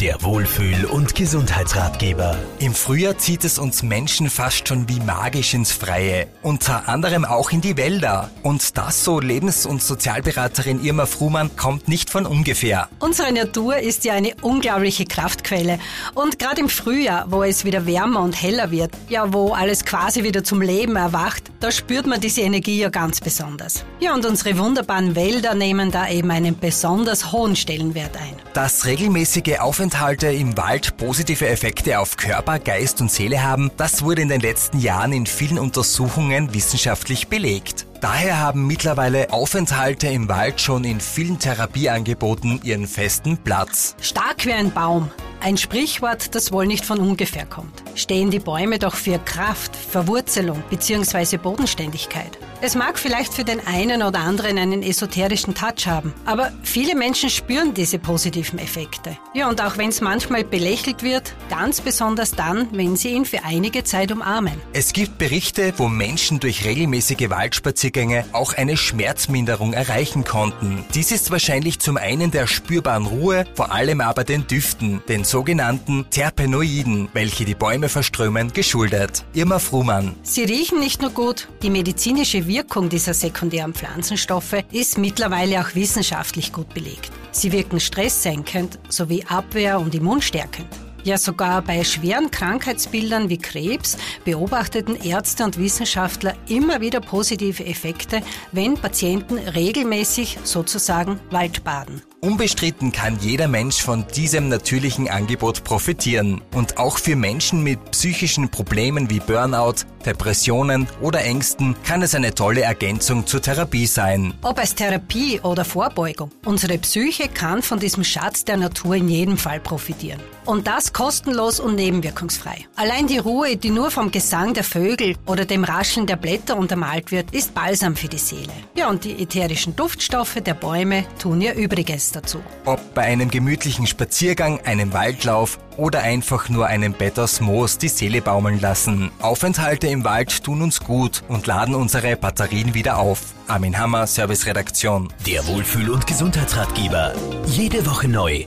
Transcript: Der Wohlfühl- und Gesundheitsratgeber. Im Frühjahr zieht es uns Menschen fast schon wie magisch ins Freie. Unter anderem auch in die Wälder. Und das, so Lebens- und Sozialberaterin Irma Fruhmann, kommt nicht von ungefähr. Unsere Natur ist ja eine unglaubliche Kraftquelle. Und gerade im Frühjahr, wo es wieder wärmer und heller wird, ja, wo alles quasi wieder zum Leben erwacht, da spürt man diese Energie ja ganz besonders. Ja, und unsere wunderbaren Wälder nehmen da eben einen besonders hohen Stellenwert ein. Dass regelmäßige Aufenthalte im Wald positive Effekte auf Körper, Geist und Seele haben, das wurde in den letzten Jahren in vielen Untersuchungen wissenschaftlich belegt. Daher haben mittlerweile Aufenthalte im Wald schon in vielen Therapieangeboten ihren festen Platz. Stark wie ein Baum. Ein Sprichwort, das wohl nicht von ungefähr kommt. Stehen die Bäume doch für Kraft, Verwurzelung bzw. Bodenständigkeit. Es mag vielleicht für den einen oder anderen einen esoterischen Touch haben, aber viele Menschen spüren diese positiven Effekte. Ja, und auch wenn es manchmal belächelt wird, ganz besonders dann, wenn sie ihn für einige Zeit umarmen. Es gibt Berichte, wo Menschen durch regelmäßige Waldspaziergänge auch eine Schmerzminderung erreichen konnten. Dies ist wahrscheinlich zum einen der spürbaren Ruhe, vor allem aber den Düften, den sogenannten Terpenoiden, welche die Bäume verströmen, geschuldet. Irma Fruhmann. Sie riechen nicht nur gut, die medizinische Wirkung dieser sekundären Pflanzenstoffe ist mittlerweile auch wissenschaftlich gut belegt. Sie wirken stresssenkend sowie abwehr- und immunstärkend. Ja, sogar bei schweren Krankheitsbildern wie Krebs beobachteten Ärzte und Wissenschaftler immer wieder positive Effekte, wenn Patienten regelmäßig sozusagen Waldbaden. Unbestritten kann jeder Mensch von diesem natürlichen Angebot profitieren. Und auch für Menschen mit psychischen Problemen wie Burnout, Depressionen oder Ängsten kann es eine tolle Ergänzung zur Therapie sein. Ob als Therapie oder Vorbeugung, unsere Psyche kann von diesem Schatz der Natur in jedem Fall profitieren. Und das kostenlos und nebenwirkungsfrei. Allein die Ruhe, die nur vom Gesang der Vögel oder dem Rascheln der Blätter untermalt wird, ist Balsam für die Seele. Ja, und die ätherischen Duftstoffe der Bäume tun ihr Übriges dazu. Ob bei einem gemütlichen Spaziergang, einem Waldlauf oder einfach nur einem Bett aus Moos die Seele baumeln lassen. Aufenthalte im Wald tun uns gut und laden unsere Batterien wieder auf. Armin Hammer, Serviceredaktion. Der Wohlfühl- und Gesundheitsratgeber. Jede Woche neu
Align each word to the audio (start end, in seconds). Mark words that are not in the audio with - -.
Der 0.00 0.22
Wohlfühl- 0.22 0.84
und 0.84 1.16
Gesundheitsratgeber. 1.16 2.38
Im 2.60 2.72
Frühjahr 2.72 3.18
zieht 3.18 3.42
es 3.42 3.58
uns 3.58 3.82
Menschen 3.82 4.30
fast 4.30 4.68
schon 4.68 4.88
wie 4.88 5.00
magisch 5.00 5.54
ins 5.54 5.72
Freie. 5.72 6.28
Unter 6.40 6.88
anderem 6.88 7.24
auch 7.24 7.50
in 7.50 7.60
die 7.60 7.76
Wälder. 7.76 8.30
Und 8.44 8.78
das, 8.78 9.02
so 9.02 9.18
Lebens- 9.18 9.66
und 9.66 9.82
Sozialberaterin 9.82 10.84
Irma 10.84 11.06
Fruhmann, 11.06 11.56
kommt 11.56 11.88
nicht 11.88 12.10
von 12.10 12.26
ungefähr. 12.26 12.88
Unsere 13.00 13.32
Natur 13.32 13.78
ist 13.78 14.04
ja 14.04 14.12
eine 14.12 14.36
unglaubliche 14.40 15.04
Kraftquelle. 15.04 15.80
Und 16.14 16.38
gerade 16.38 16.60
im 16.60 16.68
Frühjahr, 16.68 17.26
wo 17.28 17.42
es 17.42 17.64
wieder 17.64 17.84
wärmer 17.84 18.20
und 18.20 18.40
heller 18.40 18.70
wird, 18.70 18.92
ja, 19.08 19.32
wo 19.32 19.52
alles 19.52 19.84
quasi 19.84 20.22
wieder 20.22 20.44
zum 20.44 20.62
Leben 20.62 20.94
erwacht, 20.94 21.50
da 21.58 21.72
spürt 21.72 22.06
man 22.06 22.20
diese 22.20 22.42
Energie 22.42 22.78
ja 22.78 22.88
ganz 22.88 23.20
besonders. 23.20 23.84
Ja, 23.98 24.14
und 24.14 24.24
unsere 24.24 24.56
wunderbaren 24.58 25.16
Wälder 25.16 25.54
nehmen 25.56 25.90
da 25.90 26.08
eben 26.08 26.30
einen 26.30 26.56
besonders 26.56 27.32
hohen 27.32 27.56
Stellenwert 27.56 28.16
ein. 28.16 28.36
Dass 28.54 28.86
regelmäßige 28.86 29.58
Aufenthalte 29.88 30.26
im 30.26 30.54
Wald 30.58 30.98
positive 30.98 31.48
Effekte 31.48 31.98
auf 31.98 32.18
Körper, 32.18 32.58
Geist 32.58 33.00
und 33.00 33.10
Seele 33.10 33.42
haben, 33.42 33.70
das 33.78 34.02
wurde 34.02 34.20
in 34.20 34.28
den 34.28 34.42
letzten 34.42 34.80
Jahren 34.80 35.14
in 35.14 35.24
vielen 35.24 35.58
Untersuchungen 35.58 36.52
wissenschaftlich 36.52 37.28
belegt. 37.28 37.86
Daher 38.02 38.38
haben 38.38 38.66
mittlerweile 38.66 39.32
Aufenthalte 39.32 40.08
im 40.08 40.28
Wald 40.28 40.60
schon 40.60 40.84
in 40.84 41.00
vielen 41.00 41.38
Therapieangeboten 41.38 42.60
ihren 42.64 42.86
festen 42.86 43.38
Platz. 43.38 43.96
Stark 44.02 44.44
wie 44.44 44.52
ein 44.52 44.72
Baum. 44.72 45.10
Ein 45.40 45.56
Sprichwort, 45.56 46.34
das 46.34 46.52
wohl 46.52 46.66
nicht 46.66 46.84
von 46.84 46.98
ungefähr 46.98 47.46
kommt. 47.46 47.82
Stehen 47.94 48.30
die 48.30 48.40
Bäume 48.40 48.78
doch 48.78 48.94
für 48.94 49.18
Kraft, 49.18 49.74
Verwurzelung 49.74 50.62
bzw. 50.68 51.38
Bodenständigkeit. 51.38 52.38
Es 52.60 52.74
mag 52.74 52.98
vielleicht 52.98 53.34
für 53.34 53.44
den 53.44 53.64
einen 53.68 54.02
oder 54.02 54.18
anderen 54.18 54.58
einen 54.58 54.82
esoterischen 54.82 55.54
Touch 55.54 55.86
haben, 55.86 56.12
aber 56.24 56.50
viele 56.64 56.96
Menschen 56.96 57.30
spüren 57.30 57.72
diese 57.72 58.00
positiven 58.00 58.58
Effekte. 58.58 59.16
Ja, 59.32 59.48
und 59.48 59.62
auch 59.62 59.78
wenn 59.78 59.90
es 59.90 60.00
manchmal 60.00 60.42
belächelt 60.42 61.04
wird, 61.04 61.34
ganz 61.50 61.80
besonders 61.80 62.32
dann, 62.32 62.66
wenn 62.72 62.96
sie 62.96 63.10
ihn 63.10 63.24
für 63.24 63.44
einige 63.44 63.84
Zeit 63.84 64.10
umarmen. 64.10 64.54
Es 64.72 64.92
gibt 64.92 65.18
Berichte, 65.18 65.72
wo 65.76 65.86
Menschen 65.86 66.40
durch 66.40 66.64
regelmäßige 66.64 67.30
Waldspaziergänge 67.30 68.24
auch 68.32 68.54
eine 68.54 68.76
Schmerzminderung 68.76 69.72
erreichen 69.72 70.24
konnten. 70.24 70.84
Dies 70.94 71.12
ist 71.12 71.30
wahrscheinlich 71.30 71.78
zum 71.78 71.96
einen 71.96 72.32
der 72.32 72.48
spürbaren 72.48 73.06
Ruhe, 73.06 73.44
vor 73.54 73.70
allem 73.70 74.00
aber 74.00 74.24
den 74.24 74.48
Düften, 74.48 75.00
den 75.08 75.22
sogenannten 75.22 76.06
Terpenoiden, 76.10 77.08
welche 77.12 77.44
die 77.44 77.54
Bäume 77.54 77.88
verströmen, 77.88 78.52
geschuldet. 78.52 79.24
Irma 79.32 79.60
Fruhmann. 79.60 80.16
Sie 80.24 80.42
riechen 80.42 80.80
nicht 80.80 81.00
nur 81.02 81.12
gut, 81.12 81.46
die 81.62 81.70
medizinische 81.70 82.47
Wirkung 82.48 82.88
dieser 82.88 83.14
sekundären 83.14 83.74
Pflanzenstoffe 83.74 84.64
ist 84.72 84.98
mittlerweile 84.98 85.60
auch 85.60 85.74
wissenschaftlich 85.74 86.52
gut 86.52 86.72
belegt. 86.74 87.10
Sie 87.30 87.52
wirken 87.52 87.78
stresssenkend 87.78 88.78
sowie 88.88 89.24
abwehr- 89.24 89.78
und 89.78 89.94
immunstärkend. 89.94 90.87
Ja, 91.08 91.16
sogar 91.16 91.62
bei 91.62 91.84
schweren 91.84 92.30
Krankheitsbildern 92.30 93.30
wie 93.30 93.38
Krebs 93.38 93.96
beobachteten 94.26 94.94
Ärzte 94.94 95.42
und 95.42 95.56
Wissenschaftler 95.56 96.34
immer 96.48 96.82
wieder 96.82 97.00
positive 97.00 97.64
Effekte, 97.64 98.20
wenn 98.52 98.74
Patienten 98.74 99.38
regelmäßig 99.38 100.36
sozusagen 100.44 101.18
Waldbaden. 101.30 102.02
Unbestritten 102.20 102.90
kann 102.90 103.16
jeder 103.20 103.46
Mensch 103.46 103.80
von 103.80 104.04
diesem 104.14 104.48
natürlichen 104.48 105.08
Angebot 105.08 105.62
profitieren. 105.62 106.40
Und 106.52 106.76
auch 106.76 106.98
für 106.98 107.14
Menschen 107.14 107.62
mit 107.62 107.92
psychischen 107.92 108.48
Problemen 108.48 109.08
wie 109.08 109.20
Burnout, 109.20 109.84
Depressionen 110.04 110.88
oder 111.00 111.22
Ängsten 111.22 111.76
kann 111.84 112.02
es 112.02 112.16
eine 112.16 112.34
tolle 112.34 112.62
Ergänzung 112.62 113.24
zur 113.26 113.40
Therapie 113.40 113.86
sein. 113.86 114.34
Ob 114.42 114.58
als 114.58 114.74
Therapie 114.74 115.40
oder 115.40 115.64
Vorbeugung, 115.64 116.32
unsere 116.44 116.78
Psyche 116.78 117.28
kann 117.28 117.62
von 117.62 117.78
diesem 117.78 118.02
Schatz 118.02 118.44
der 118.44 118.56
Natur 118.56 118.96
in 118.96 119.08
jedem 119.08 119.38
Fall 119.38 119.60
profitieren. 119.60 120.20
Und 120.44 120.66
das 120.66 120.92
kostenlos 120.98 121.60
und 121.60 121.76
nebenwirkungsfrei. 121.76 122.66
Allein 122.74 123.06
die 123.06 123.18
Ruhe, 123.18 123.56
die 123.56 123.70
nur 123.70 123.92
vom 123.92 124.10
Gesang 124.10 124.52
der 124.52 124.64
Vögel 124.64 125.14
oder 125.26 125.44
dem 125.44 125.62
Rascheln 125.62 126.08
der 126.08 126.16
Blätter 126.16 126.56
untermalt 126.56 127.12
wird, 127.12 127.32
ist 127.32 127.54
Balsam 127.54 127.94
für 127.94 128.08
die 128.08 128.18
Seele. 128.18 128.52
Ja, 128.74 128.88
und 128.88 129.04
die 129.04 129.22
ätherischen 129.22 129.76
Duftstoffe 129.76 130.40
der 130.44 130.54
Bäume 130.54 131.04
tun 131.20 131.40
ihr 131.40 131.54
Übriges 131.54 132.10
dazu. 132.10 132.40
Ob 132.64 132.94
bei 132.94 133.02
einem 133.02 133.30
gemütlichen 133.30 133.86
Spaziergang, 133.86 134.58
einem 134.64 134.92
Waldlauf 134.92 135.60
oder 135.76 136.00
einfach 136.00 136.48
nur 136.48 136.66
einem 136.66 136.94
Bett 136.94 137.16
aus 137.20 137.40
Moos 137.40 137.78
die 137.78 137.86
Seele 137.86 138.20
baumeln 138.20 138.60
lassen. 138.60 139.12
Aufenthalte 139.20 139.86
im 139.86 140.02
Wald 140.02 140.42
tun 140.42 140.62
uns 140.62 140.80
gut 140.80 141.22
und 141.28 141.46
laden 141.46 141.76
unsere 141.76 142.16
Batterien 142.16 142.74
wieder 142.74 142.98
auf. 142.98 143.20
Armin 143.46 143.78
Hammer, 143.78 144.08
Serviceredaktion. 144.08 145.12
Der 145.24 145.46
Wohlfühl- 145.46 145.90
und 145.90 146.08
Gesundheitsratgeber. 146.08 147.14
Jede 147.46 147.86
Woche 147.86 148.08
neu 148.08 148.46